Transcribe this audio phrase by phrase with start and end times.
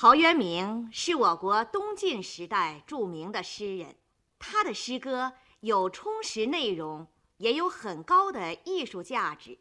[0.00, 3.96] 陶渊明是我国东晋时代著名的诗人，
[4.38, 9.58] 他的诗歌有充实内容，也有很高的艺术价值，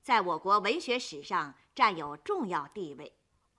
[0.00, 3.04] 在我国文学史上占有重要地位。《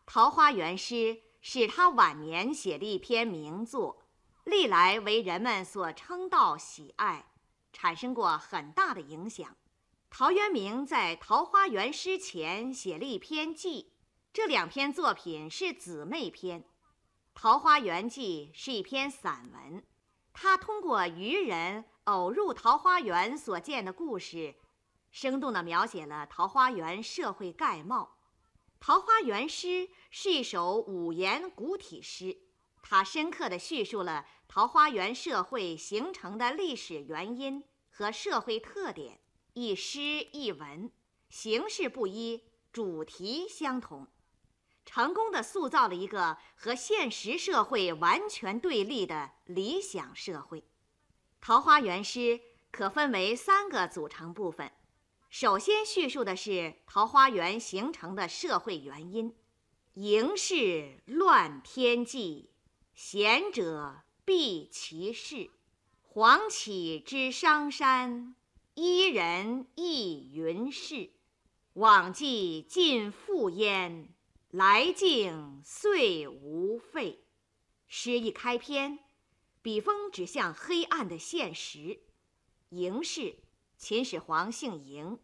[0.08, 0.96] 桃花源诗》
[1.42, 4.02] 是他晚年写的一篇名作，
[4.46, 7.34] 历来为人们所称道喜爱，
[7.72, 9.56] 产生过很大的影响。
[10.10, 13.92] 陶渊明在《桃花源诗》前写了一篇记。
[14.36, 16.62] 这两篇作品是姊妹篇，
[17.34, 19.82] 《桃花源记》是一篇散文，
[20.34, 24.56] 它通过渔人偶入桃花源所见的故事，
[25.10, 28.18] 生动地描写了桃花源社会概貌。
[28.82, 29.68] 《桃花源诗》
[30.12, 32.38] 是一首五言古体诗，
[32.82, 39.22] 它深刻地叙述了桃花源社会形成的历史原因和社会特点，
[39.54, 40.02] 一诗
[40.34, 40.92] 一文，
[41.30, 42.44] 形式不一，
[42.74, 44.06] 主题相同。
[44.86, 50.64] 成功的塑造了一个和现实社会完全对立的理想社会。
[51.42, 52.40] 桃花源诗
[52.72, 54.72] 可分为三个组成部分，
[55.30, 59.36] 首先叙述的是桃花源形成的社会原因：
[59.96, 62.52] 营事乱天际，
[62.94, 65.52] 贤者避其事。
[66.02, 68.36] 黄绮之商山，
[68.76, 71.12] 伊人亦云氏。
[71.74, 74.08] 往迹尽复焉。
[74.56, 77.26] 来径遂无废。
[77.90, 79.00] 诗一开篇，
[79.62, 82.04] 笔锋指向黑暗的现实。
[82.70, 83.44] 嬴氏，
[83.76, 85.20] 秦始皇姓嬴，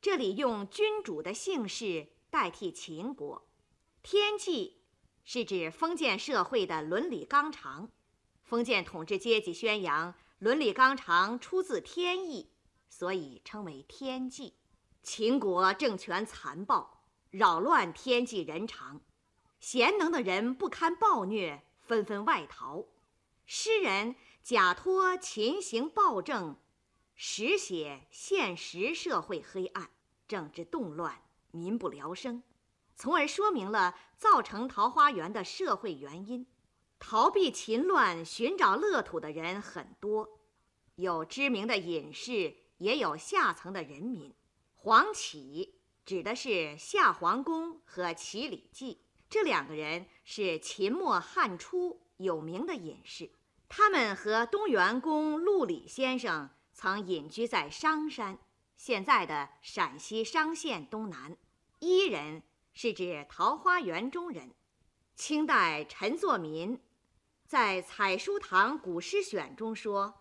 [0.00, 3.48] 这里用君主的姓氏代替秦国。
[4.02, 4.82] 天际
[5.22, 7.92] 是指封建社会的伦理纲常。
[8.42, 12.50] 封建统治阶级宣扬伦理纲常出自天意，
[12.88, 14.56] 所以称为天际。
[15.04, 16.95] 秦国政权残暴。
[17.30, 19.00] 扰乱天际人常，
[19.60, 22.84] 贤能的人不堪暴虐，纷纷外逃。
[23.44, 26.56] 诗人假托秦行暴政，
[27.14, 29.90] 实写现实社会黑暗，
[30.26, 32.42] 政治动乱，民不聊生，
[32.94, 36.46] 从而说明了造成桃花源的社会原因。
[36.98, 40.40] 逃避秦乱、寻找乐土的人很多，
[40.94, 44.34] 有知名的隐士，也有下层的人民。
[44.74, 45.75] 黄启。
[46.06, 53.28] 指的是夏皇公和齐礼记这两个人是秦末汉初有名的隐士，
[53.68, 58.38] 他们和东园公陆李先生曾隐居在商山
[58.78, 61.36] （现在的陕西商县东南）。
[61.80, 64.54] 伊人是指桃花源中人。
[65.16, 66.80] 清代陈作民
[67.48, 70.14] 在《采书堂古诗选》中说：“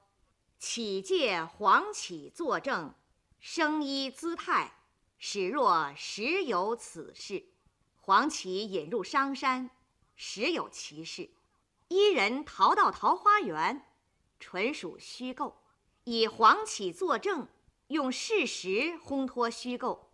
[0.57, 2.96] 启借黄启作证，
[3.40, 4.72] 生衣姿态。”
[5.18, 7.46] 始若实有此事，
[8.02, 9.70] 黄芪引入商山，
[10.16, 11.30] 实有其事。
[11.88, 13.86] 伊人逃到桃花源，
[14.40, 15.62] 纯属虚构。
[16.03, 17.48] 以黄芪作证，
[17.88, 18.70] 用事实
[19.03, 20.12] 烘托虚构，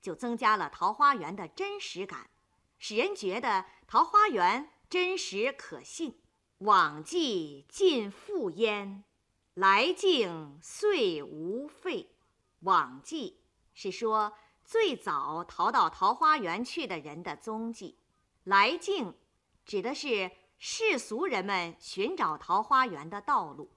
[0.00, 2.30] 就增加了桃花源的真实感，
[2.78, 6.20] 使人觉得桃花源真实可信。
[6.58, 9.02] 往迹尽复焉，
[9.54, 12.14] 来径遂无废。
[12.60, 13.40] 往迹。
[13.76, 14.32] 是说
[14.64, 17.98] 最早逃到桃花源去的人的踪迹，
[18.42, 19.14] 来径
[19.66, 23.76] 指的是世俗人们寻找桃花源的道路。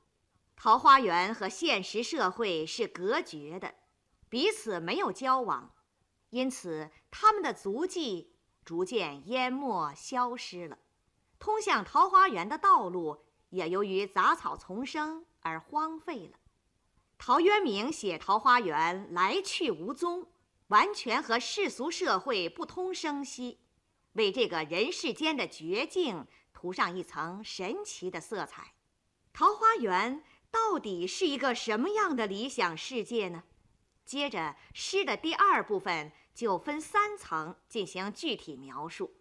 [0.56, 3.76] 桃花源和现实社会是隔绝的，
[4.30, 5.76] 彼此没有交往，
[6.30, 10.78] 因此他们的足迹逐渐淹没消失了。
[11.40, 16.39] 通向桃花源的道路也由于杂草丛生而荒废了。
[17.22, 20.26] 陶渊明写桃花源来去无踪，
[20.70, 23.60] 完全和世俗社会不通声息，
[24.14, 28.74] 为这个人世间的绝境涂上一层神奇的色彩。
[29.34, 33.44] 桃花源到底是一个什么样的理想世界呢？
[34.06, 39.14] 接着诗的第二部分就分三层进行具体描述。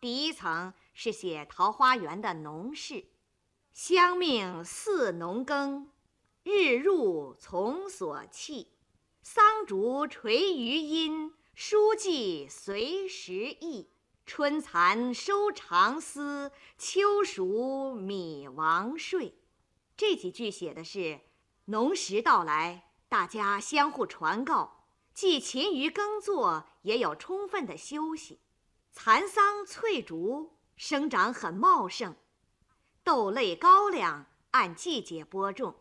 [0.00, 3.06] 第一层是写桃花源的农事，
[3.72, 5.88] 乡命似农耕。
[6.48, 8.68] 日入从所弃，
[9.20, 13.90] 桑竹垂于阴，书记随时意。
[14.24, 19.34] 春蚕收长丝，秋黍米王睡。
[19.96, 21.18] 这几句写的是
[21.64, 28.38] 农时到来，大家相互传告，既勤于耕作，也有充分的休息。
[28.92, 32.14] 蚕桑翠竹生长很茂盛，
[33.02, 35.74] 豆类高粱按季节播种。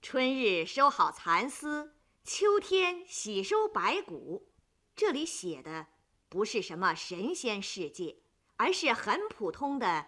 [0.00, 1.92] 春日收好蚕丝，
[2.24, 4.48] 秋天喜收白谷。
[4.94, 5.88] 这里写的
[6.28, 8.16] 不是什么神仙世界，
[8.56, 10.06] 而是很普通的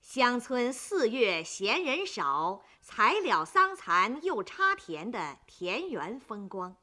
[0.00, 6.74] 乡村四月闲人少，才了桑蚕又插田的田园风光。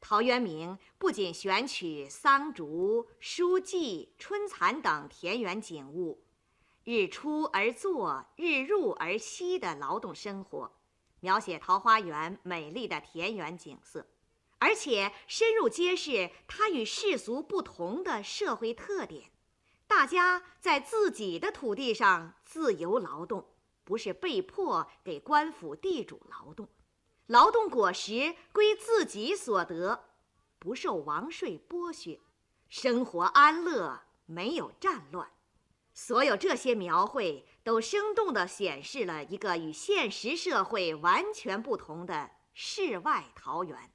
[0.00, 6.24] 陶渊明不仅选取桑竹、书记、春蚕等田园景物，
[6.82, 10.72] 日出而作，日入而息的劳动生活，
[11.24, 14.06] 描写桃花源美丽的田园景色，
[14.58, 19.30] 而且深入揭示它与世俗不同的社会特点：
[19.86, 23.48] 大家在自己的土地上自由劳动，
[23.84, 26.68] 不是被迫给官府地主劳动。
[27.28, 30.04] 劳动果实归自己所得，
[30.58, 32.20] 不受王税剥削，
[32.68, 35.30] 生活安乐，没有战乱。
[35.94, 43.90] 所有这些描绘都生动地显示了一个与现实社会完全不同的世外桃源。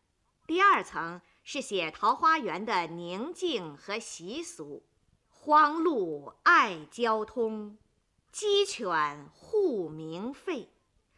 [0.47, 4.83] 第二层是写桃花源的宁静和习俗：
[5.29, 7.77] 荒路爱交通，
[8.31, 10.67] 鸡犬护鸣吠。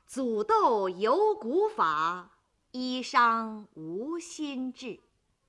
[0.06, 2.32] 祖斗有古法，
[2.72, 5.00] 衣裳无新制。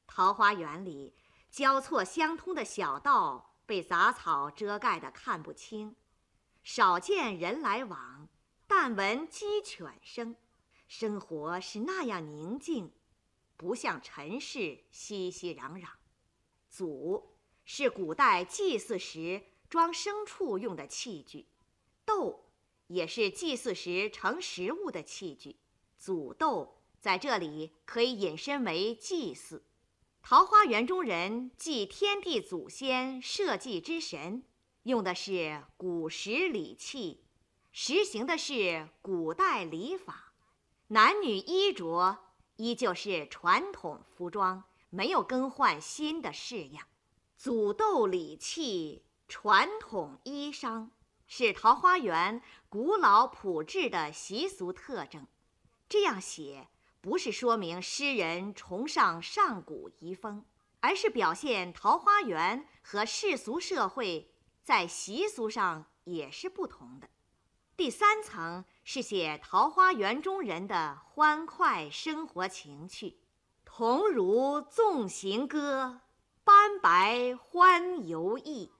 [0.06, 1.16] 桃花源里
[1.50, 5.96] 交错相通的小道被杂草遮盖得看不清，
[6.62, 8.28] 少见人来往，
[8.66, 10.36] 但闻鸡犬声。
[10.86, 12.92] 生活是那样宁静，
[13.56, 15.86] 不像尘世熙熙攘攘。
[16.68, 21.46] 祖是古代祭祀时装牲畜用的器具，
[22.04, 22.48] 斗。
[22.88, 25.56] 也是祭祀时盛食物的器具，
[25.96, 29.64] 祖斗在这里可以引申为祭祀。
[30.20, 34.42] 桃花源中人祭天地祖先、社稷之神，
[34.84, 37.24] 用的是古时礼器，
[37.70, 40.32] 实行的是古代礼法。
[40.88, 42.18] 男女衣着
[42.56, 46.86] 依旧是传统服装，没有更换新的式样。
[47.36, 50.90] 祖斗礼器，传统衣裳。
[51.34, 55.26] 是桃花源古老朴质的习俗特征。
[55.88, 56.68] 这样写
[57.00, 60.44] 不是说明诗人崇尚上古遗风，
[60.80, 64.31] 而是表现桃花源和世俗社会
[64.62, 67.08] 在习俗上也是不同的。
[67.76, 73.18] 第三层是写桃花源中人的欢快生活情趣：
[73.64, 76.02] 桐如纵行歌，
[76.44, 78.70] 斑白欢游逸。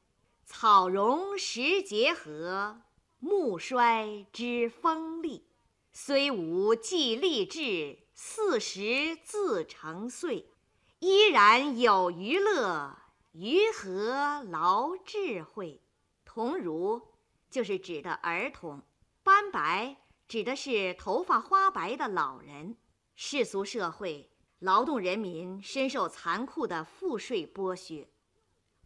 [0.45, 2.83] 草荣时节和，
[3.19, 5.47] 木衰知风力。
[5.93, 10.51] 虽无既立志，四十自成岁。
[10.99, 12.97] 依然有余乐，
[13.33, 15.81] 于和劳智慧？
[16.25, 17.03] 童孺
[17.49, 18.83] 就是指的儿童，
[19.23, 19.97] 斑白
[20.29, 22.77] 指的是头发花白的老人。
[23.15, 28.09] 世俗社会，劳动人民深受残酷的赋税剥削，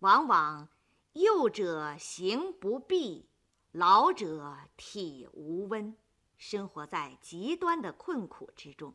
[0.01, 0.69] 往往。
[1.15, 3.31] 幼者行不避，
[3.73, 5.97] 老者体无温，
[6.37, 8.93] 生活在极端的困苦之中。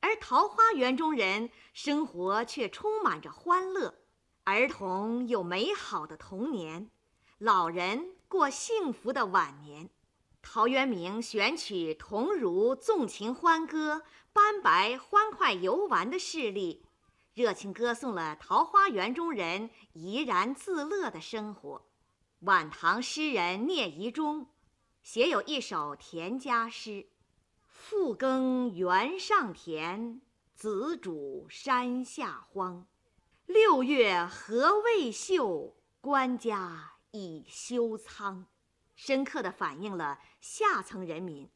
[0.00, 3.94] 而桃花源中人生活却充满着欢乐，
[4.44, 6.90] 儿童有美好的童年，
[7.38, 9.90] 老人过幸福的晚年。
[10.42, 14.02] 陶渊明选取桐孺纵情欢歌，
[14.32, 16.86] 斑白欢快游玩的事例。
[17.34, 21.86] 热情歌颂了桃花源中人怡然自乐的生活。
[22.40, 24.48] 晚唐诗人聂夷中
[25.02, 27.06] 写有一首田家诗
[27.68, 30.22] ：“复耕原上田，
[30.54, 32.86] 子主山下荒。
[33.52, 38.46] 六月禾未秀，官家已修仓。”
[38.94, 41.50] 深刻地反映了下层人民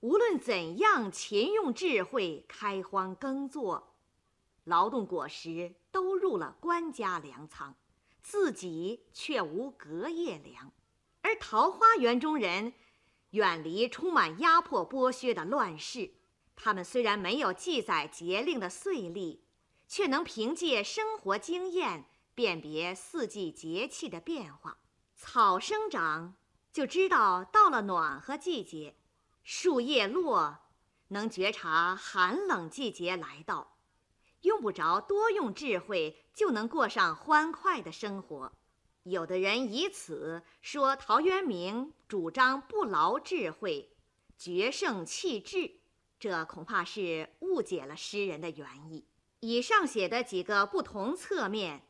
[0.00, 3.94] 无论怎样勤用智慧开荒耕作。
[4.64, 7.76] 劳动果实都入了官家粮仓，
[8.20, 10.72] 自己却无隔夜粮。
[11.20, 12.72] 而桃花源中人
[13.30, 16.10] 远离充满压迫剥削的乱世，
[16.56, 19.44] 他们虽然没有记载节令的岁历，
[19.88, 22.04] 却能凭借生活经验
[22.34, 24.78] 辨别四季节气的变化。
[25.16, 26.36] 草生长
[26.72, 28.94] 就知道到了暖和季节，
[29.42, 30.58] 树叶落
[31.08, 33.78] 能觉察寒冷季节来到。
[34.42, 38.52] 用不着多用智慧就能过上欢快的生活，
[39.02, 43.96] 有的人以此说陶渊明主张不劳智慧，
[44.36, 45.80] 决胜气智，
[46.20, 49.04] 这恐怕是误解了诗人的原意。
[49.40, 51.82] 以上写的几个不同侧面，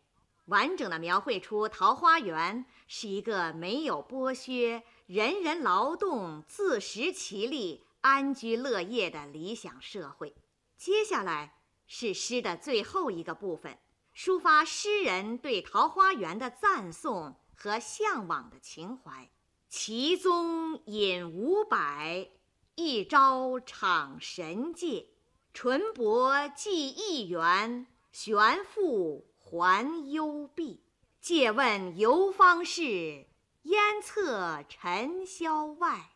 [0.47, 10.35] 完整的描绘出桃花源是一个没有剥削、人人劳动、自食其力、安居乐业的理想社会。
[10.77, 11.55] 接下来。
[11.91, 13.79] 是诗的最后一个部分，
[14.15, 19.31] 抒发诗人对桃花源的赞颂和向往的情怀。
[19.71, 22.29] 其宗引五百，
[22.75, 25.07] 一朝场神界。
[25.53, 30.81] 淳伯寄一元，玄复还幽闭。
[31.21, 33.27] 借问游方士，
[33.63, 36.11] 烟侧尘嚣外。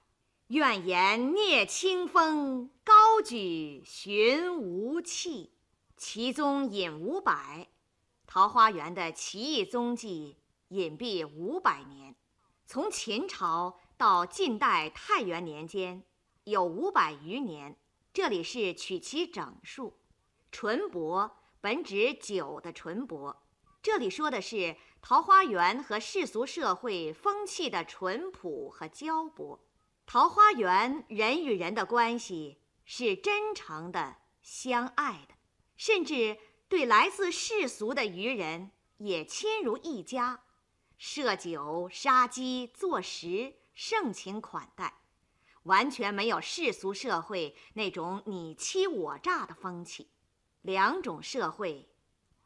[0.47, 5.53] 愿言聂清风，高举寻无弃。
[5.97, 7.69] 其踪隐五百，
[8.27, 10.37] 桃花源的奇异踪迹
[10.69, 12.15] 隐蔽五百年。
[12.65, 16.05] 从秦朝到晋代太元年间，
[16.45, 17.77] 有五百余年。
[18.12, 19.99] 这里是取其整数。
[20.50, 23.42] 淳伯本指酒的淳伯，
[23.83, 29.64] 这里说的是桃花源和世俗社会风气的淳朴和交薄。
[30.04, 35.35] 桃花源人与人的关系是真诚的、相爱的，
[35.76, 36.37] 甚至
[36.69, 40.45] 对来自世俗的愚人也亲如一家。
[40.99, 45.01] 设酒杀鸡做食，盛情款待，
[45.64, 50.11] 完全没有世俗社会那种你欺我诈的风气。
[50.61, 51.88] 两种社会，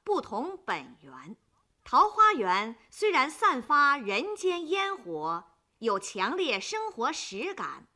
[0.02, 1.36] 不同本源。
[1.84, 5.44] 桃花源虽然散发人间烟火，
[5.78, 7.86] 有强烈生活实感，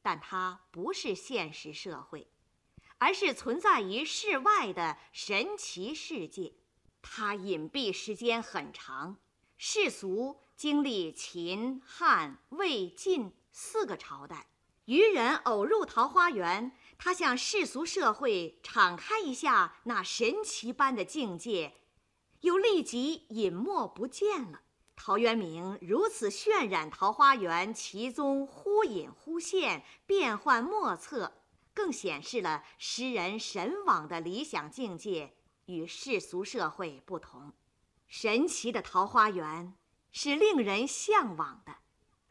[0.00, 2.30] 但它不是现实社会，
[2.98, 6.54] 而是存在于世外的神奇世界。
[7.02, 9.18] 它隐蔽时间很长。
[9.56, 14.48] 世俗经历秦、汉、魏、晋四个朝代，
[14.86, 21.74] 渔人偶入桃花源，他向世俗社会敞开一下那神奇般的境界，
[22.40, 24.62] 又立即隐没不见了。
[24.96, 31.32] 陶渊明如此渲染桃花源其中忽隐忽现、变幻莫测，
[31.72, 37.52] 更显示了诗人神往的理想境界与世俗社会不同。
[38.08, 39.74] 神奇的桃花源
[40.10, 41.76] 是令人向往的，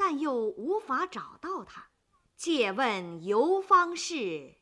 [0.05, 1.87] 但又无法找到它。
[2.35, 4.53] 借问游方士，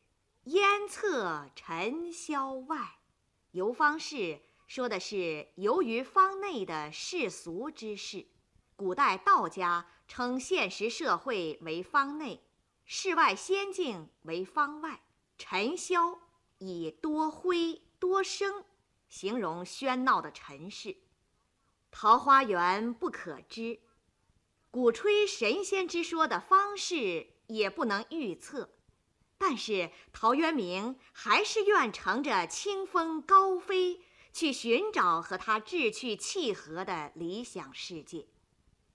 [0.44, 3.00] 烟侧尘嚣外。
[3.50, 8.24] 游方士说的是游于方内的世俗之事。
[8.76, 12.44] 古代道家称现实社会为方内，
[12.84, 15.02] 世外仙境为方外。
[15.38, 16.20] 尘嚣
[16.58, 18.64] 以多灰多声
[19.08, 20.96] 形容喧闹的尘世。
[21.90, 23.80] 桃花源不可知，
[24.72, 28.70] 鼓吹神仙之说的方式也不能预测，
[29.36, 34.00] 但是陶渊明还是愿乘着清风高飞，
[34.32, 38.28] 去寻找和他志趣契合的理想世界。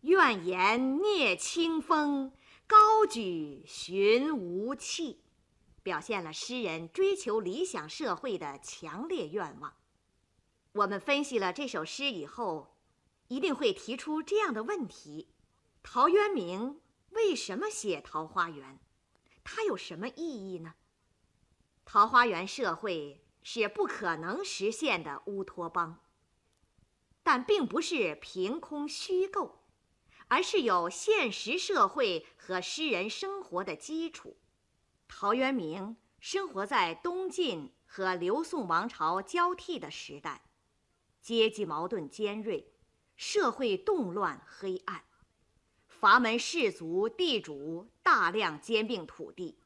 [0.01, 2.33] 愿言聂清风，
[2.65, 5.21] 高举寻无弃，
[5.83, 9.75] 表现了诗人追求理想社会的强烈愿望。
[10.71, 12.73] 我们分析了这首诗以后。
[13.29, 15.27] 一定会提出这样的问题：
[15.89, 18.75] 陶渊明为什么写《桃花源》？
[19.41, 20.73] 它有什么意义呢？
[21.85, 26.01] 桃花源社会是不可能实现的乌托邦，
[27.23, 29.63] 但并不是凭空虚构，
[30.27, 34.35] 而是有现实社会和诗人生活的基础。
[35.07, 40.49] 陶渊明生活在东晋和刘宋王朝交替的时代，
[41.21, 42.73] 阶级矛盾尖锐。
[43.15, 45.03] 社会动乱黑暗，
[45.99, 49.57] 阀门士族地主大量兼并土地，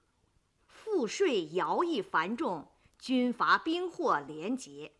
[0.66, 4.94] 赋税徭役繁重，军阀兵祸连结，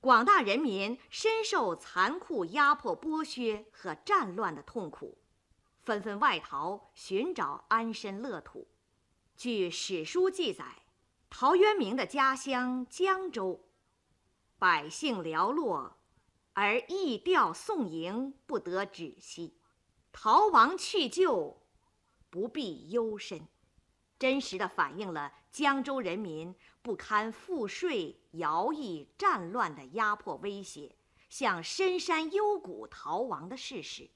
[0.00, 5.18] 广大人民深受残酷压迫剥削和战乱的痛苦，
[5.82, 8.66] 纷纷外逃寻找安身乐土。
[9.36, 10.84] 据史书记载，
[11.28, 13.68] 陶渊明的家乡江州，
[14.58, 15.98] 百姓寥落。
[16.58, 19.58] 而义调送迎不得止息，
[20.18, 21.62] 逃亡去救
[22.30, 23.46] 不必忧身，
[24.18, 30.96] 真实的反映了江州人民不堪赋税、徭役、战乱的压迫威胁，
[31.28, 34.08] 向深山幽谷逃亡的事实。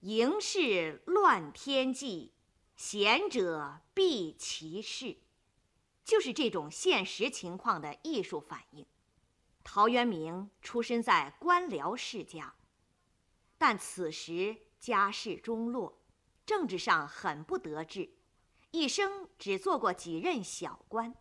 [0.00, 2.34] 营是乱天际，
[2.76, 5.16] 贤者避其事，
[6.04, 8.84] 就是这种现实情况的艺术反应。
[9.64, 12.54] 陶渊明出身在官僚世家，
[13.56, 16.00] 但此时家世中落，
[16.44, 18.10] 政治上很不得志，
[18.70, 21.14] 一生只做过几任小官。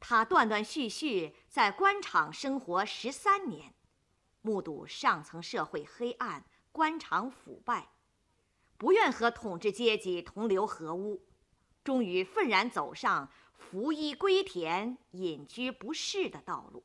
[0.00, 3.74] 他断断续续在官场生活十三年，
[4.42, 7.90] 目睹上层社会黑暗，官场腐败，
[8.76, 11.26] 不愿和统治阶级同流合污，
[11.82, 16.84] 终于愤然走上服衣归田、隐居不仕的道路。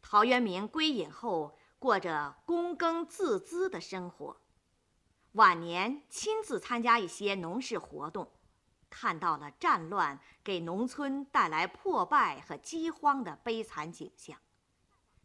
[0.00, 4.40] 陶渊明归隐后，过着躬耕自资的生活。
[5.34, 8.30] 晚年亲自参加一些农事活动，
[8.88, 14.38] 看到了战乱给农村带来破败和饥荒的悲惨景象，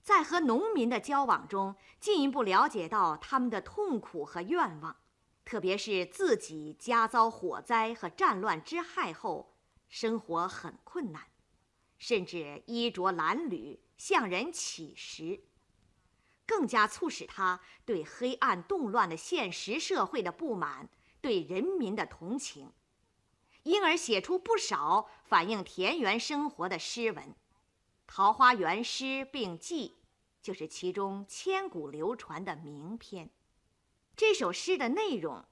[0.01, 4.95] 在和农民的交往中，进一步了解到他们的痛苦和愿望，
[5.45, 9.53] 特别是自己家遭火灾和战乱之害后，
[9.87, 11.27] 生活很困难，
[11.99, 15.43] 甚至衣着褴褛，向人乞食。
[16.49, 20.89] 更加促使他对黑暗动乱的现实社会的不满，
[21.21, 22.73] 对人民的同情，
[23.61, 27.23] 因而写出不少反映田园生活的诗文，
[28.07, 29.99] 《桃花源诗并记》
[30.41, 33.29] 就是其中千古流传的名篇。
[34.15, 35.45] 这首诗的内容，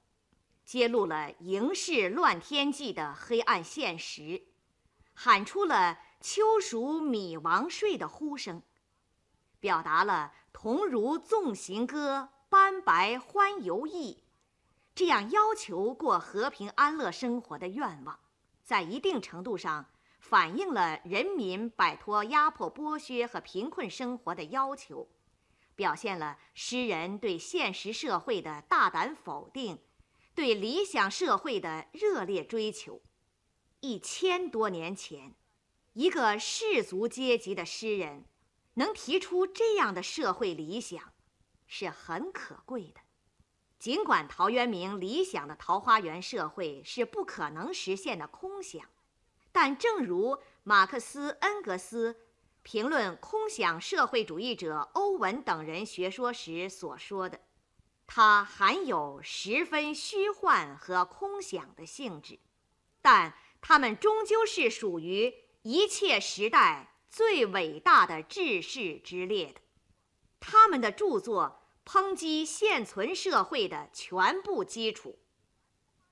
[0.64, 4.48] 揭露了营市乱天际的黑暗现实，
[5.14, 8.62] 喊出了“秋黍米王税”的呼声，
[9.60, 10.32] 表达了。
[10.52, 14.24] 同如纵行歌，斑白欢游意，
[14.92, 18.18] 这样要求过和平安乐生活的愿望，
[18.64, 19.86] 在一定程度上
[20.18, 25.08] 反映了人民摆脱压迫剥削和贫困生活的要求，
[25.76, 29.78] 表现了诗人对现实社会的大胆否定，
[30.34, 33.00] 对理想社会的热烈追求。
[33.78, 35.36] 一千多年前，
[35.92, 38.24] 一个士族阶级的诗人。
[38.78, 41.12] 能提出这样的社会理想，
[41.66, 43.00] 是很可贵的。
[43.76, 48.88] 尽管陶渊明理想的桃花源社会是不可能实现的空想，
[49.50, 52.16] 但正如马克思、恩格斯
[52.62, 57.40] 评论空想社会主义者欧文等人学说时所说的，
[58.06, 62.38] 它含有十分虚幻和空想的性质，
[63.02, 66.94] 但它们终究是属于一切时代。
[67.10, 69.60] 最伟大的志士之列的，
[70.38, 75.18] 他们的著作抨击现存社会的全部基础。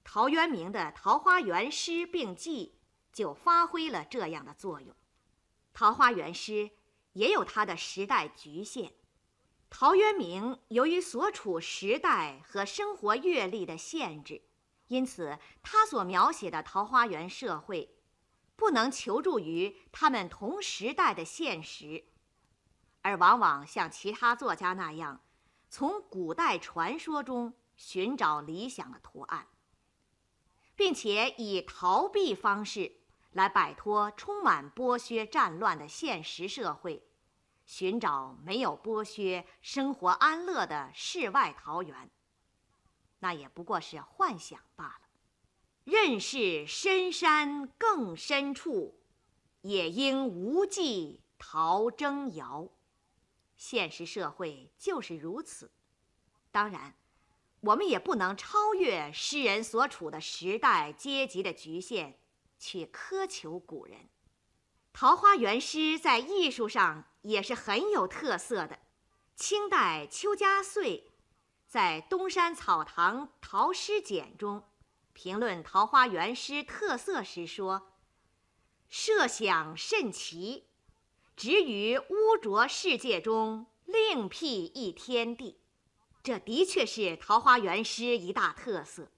[0.03, 2.79] 陶渊明的《桃花源诗并记》
[3.17, 4.95] 就发挥了这样的作用。
[5.73, 6.71] 桃花源诗
[7.13, 8.95] 也有它的时代局限。
[9.69, 14.43] 陶渊明由于所处时代和生活阅历的限制，
[14.87, 17.96] 因此他所描写的桃花源社会。
[18.57, 22.05] 不能求助于他们同时代的现实，
[23.03, 25.21] 而往往像其他作家那样，
[25.69, 29.47] 从古代传说中寻找理想的图案，
[30.75, 33.01] 并且以逃避方式
[33.33, 37.07] 来摆脱充满剥削战乱的现实社会，
[37.67, 42.11] 寻找没有剥削、生活安乐的世外桃源，
[43.19, 45.06] 那也不过是幻想罢了。
[45.87, 48.99] 任是深山更深处，
[49.61, 52.69] 也应无计逃争遥。
[53.57, 55.71] 现实社会就是如此。
[56.51, 56.97] 当然，
[57.61, 62.19] 我们也不能超越诗人所处的时代阶级的局限，
[62.59, 64.09] 去苛求古人。
[64.93, 68.81] 桃花源诗在艺术上也是很有特色的。
[69.37, 71.13] 清代邱家穗
[71.69, 74.65] 在《东山草堂陶诗简》中。
[75.17, 77.91] 评论桃花源诗特色时说
[78.91, 80.67] ：“设想甚奇，
[81.35, 85.59] 只于污浊世界中另辟一天地。”
[86.23, 89.11] 这的确是桃花源诗一大特色。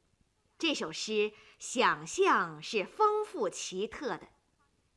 [0.56, 4.28] 这首诗想象是丰富奇特的，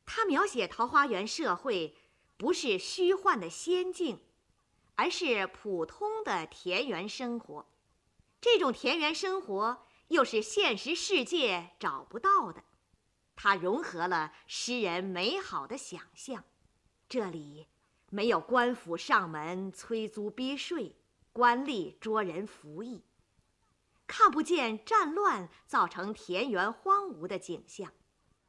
[0.06, 1.96] 它描写桃花源社会
[2.36, 4.20] 不是虚幻的仙境，
[4.94, 7.66] 而是普通的田园生活。
[8.40, 9.88] 这种田园生活。
[10.12, 12.62] 又是现实世界找不到的，
[13.34, 16.44] 它融合了诗人美好的想象。
[17.08, 17.66] 这里
[18.10, 20.94] 没有官府上门催租逼税，
[21.32, 23.02] 官吏捉人服役，
[24.06, 27.90] 看不见战乱造成田园荒芜的景象，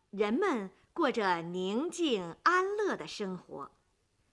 [0.10, 3.72] 人们过着宁静安乐的生活。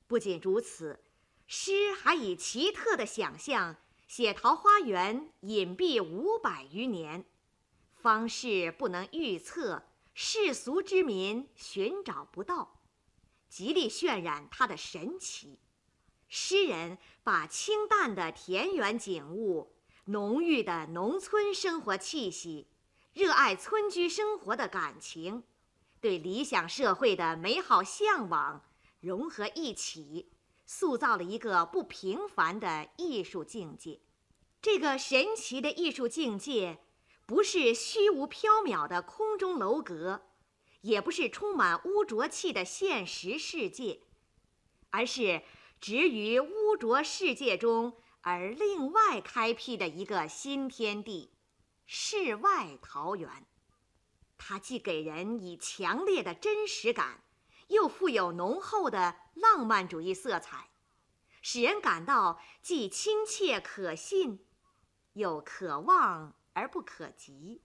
[0.08, 1.04] 不仅如此，
[1.46, 3.76] 诗还以奇特的想象。
[4.10, 7.24] 写桃花源隐蔽五百余年，
[7.94, 12.80] 方士不能预测，世俗之民寻找不到，
[13.48, 15.60] 极力渲染它的神奇。
[16.26, 22.66] 诗人把清淡的田园景物、浓郁的农村生活气息、
[23.12, 25.44] 热爱村居生活的感情、
[26.00, 28.64] 对理想社会的美好向往
[28.98, 30.32] 融合一起。
[30.72, 34.02] 塑造了一个不平凡的艺术境界。
[34.62, 36.78] 这个神奇的艺术境界，
[37.26, 40.28] 不是虚无缥缈的空中楼阁，
[40.82, 44.02] 也不是充满污浊气的现实世界，
[44.90, 45.42] 而是
[45.80, 51.32] 植于污浊世界中而另外开辟的一个新天地——
[51.84, 53.28] 世外桃源。
[54.38, 57.24] 它既给人以强烈的真实感，
[57.70, 60.70] 又富有浓厚的浪漫主义色彩，
[61.40, 64.44] 使人感到既亲切可信，
[65.12, 67.62] 又可望而不可及。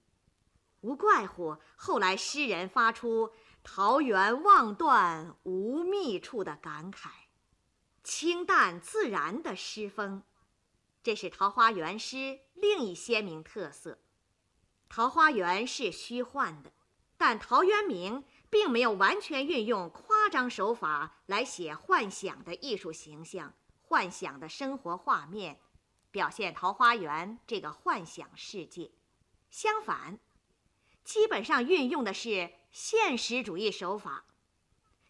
[0.82, 7.10] 无怪乎后来诗人发出“桃源望断无觅处”的感慨。
[8.04, 10.22] 清淡自然的诗风，
[11.02, 13.98] 这是桃花源诗另一鲜明特色。
[14.88, 16.72] 桃花源是虚幻的，
[17.18, 18.24] 但陶渊明
[18.56, 25.60] 并没有完全运用夸张手法来写幻想的艺术形象、幻想的生活画面，
[26.10, 28.92] 表现桃花源这个幻想世界。
[29.50, 30.20] 相反，
[31.04, 34.24] 基本上运用的是现实主义手法。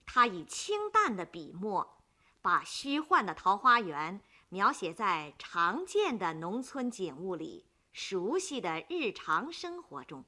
[0.08, 2.02] 他以清淡的笔墨，
[2.42, 7.68] 把虚幻的桃花源描写在常见的农村景物里。
[7.94, 10.26] 熟悉的日常生活中，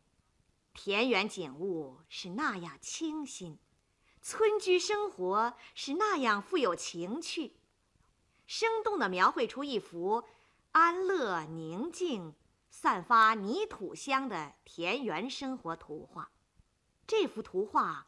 [0.77, 3.57] 田园景物是那样清新，
[4.21, 7.55] 村居生活是那样富有情趣，
[8.45, 10.23] 生动地描绘出一幅
[10.73, 12.35] 安乐宁静、
[12.69, 16.29] 散发泥土香的田园生活图画。
[17.07, 18.05] 这幅图画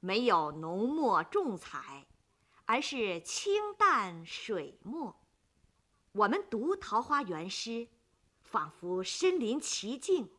[0.00, 2.08] 没有浓墨重彩，
[2.64, 5.20] 而是清淡水墨。
[6.10, 7.88] 我们读桃花源诗。
[8.40, 10.30] 仿佛身临其境，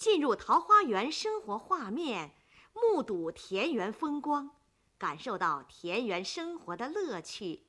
[0.00, 2.32] 进入桃花源生活画面，
[2.72, 4.50] 目睹田园风光，
[4.96, 7.66] 感受到田园生活的乐趣，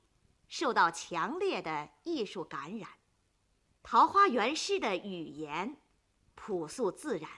[0.47, 2.89] 受到强烈的艺术感染。
[3.83, 5.75] 桃花源诗的语言
[6.33, 7.29] 朴素自然，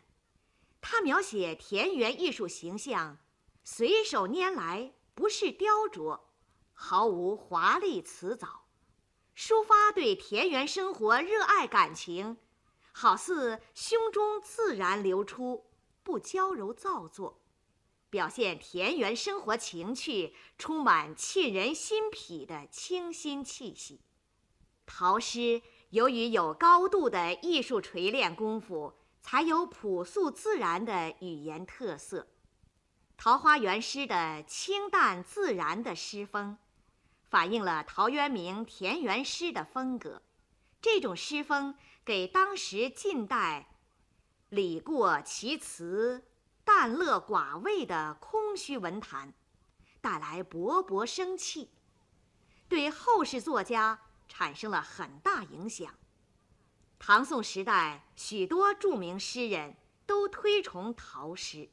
[0.79, 3.17] 它描写田园艺术形象，
[3.63, 6.19] 随手拈来，不是雕琢，
[6.71, 8.65] 毫无华丽辞藻。
[9.35, 12.37] 抒发对田园生活热爱感情，
[12.95, 15.65] 好似胸中自然流出，
[16.03, 17.41] 不娇柔造作，
[18.09, 23.99] 表现田园生活情趣，充满沁人心脾的清新气息。
[24.85, 32.27] 陶诗由于有高度的艺术锤炼功夫，才有朴素自然的语言特色。
[33.17, 36.57] 桃花源诗的清淡自然的诗风。
[37.29, 40.21] 反映了陶渊明田园诗的风格，
[40.83, 43.79] 这种诗风给当时近代
[44.49, 46.25] 礼过其辞、
[46.65, 49.33] 淡乐寡味的空虚文坛
[50.01, 51.71] 带来勃勃生气，
[52.67, 55.95] 对后世作家产生了很大影响。
[56.99, 61.69] 唐宋时代许多著名诗人都推崇陶诗，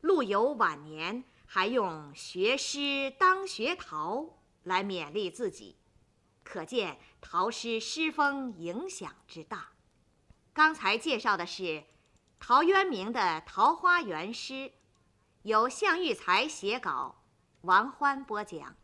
[0.00, 4.40] 陆游晚年还用“学诗当学陶”。
[4.64, 5.76] 来勉励自己，
[6.44, 9.68] 可见陶诗诗风影响之大。
[10.52, 11.84] 刚才介绍的是
[12.38, 14.52] 陶渊明的《桃花源诗》，
[15.42, 17.22] 由向玉才写稿，
[17.62, 18.76] 王欢播讲。